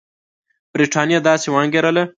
برټانیې 0.73 1.19
داسې 1.27 1.47
وانګېرله. 1.53 2.03